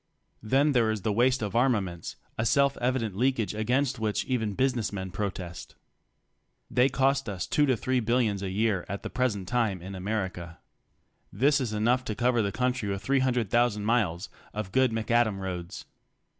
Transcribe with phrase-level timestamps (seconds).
[0.41, 4.55] Then there is the waste of armaments, a self evident leak age against which even
[4.55, 5.75] business men protest.
[6.71, 10.57] They cost us two to three billions a year at the present time in America.
[11.31, 15.85] This is enough to cover the country with 300,000 miles of good macadam roads.